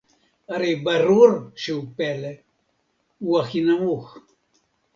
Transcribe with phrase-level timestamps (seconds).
[0.49, 2.27] הרי ברור שהוא פלא:
[3.19, 4.17] הוא הכי נמוך